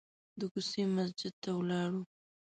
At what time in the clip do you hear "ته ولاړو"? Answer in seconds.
1.43-2.01